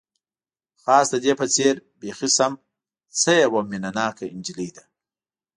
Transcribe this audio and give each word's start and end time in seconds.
خاص 0.83 1.07
د 1.11 1.15
دې 1.25 1.33
په 1.39 1.45
څېر، 1.55 1.75
بیخي 2.01 2.29
سم، 2.37 2.53
څه 3.19 3.31
یوه 3.43 3.61
مینه 3.69 3.89
ناکه 3.97 4.25
انجلۍ 4.35 4.69
ده. 4.75 4.83